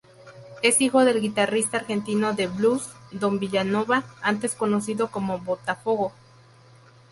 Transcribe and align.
Es 0.63 0.81
hijo 0.81 1.05
del 1.05 1.21
guitarrista 1.21 1.77
argentino 1.77 2.33
de 2.33 2.47
blues, 2.47 2.89
Don 3.11 3.37
Vilanova 3.37 4.03
antes 4.23 4.55
conocido 4.55 5.11
como 5.11 5.37
"Botafogo". 5.37 6.11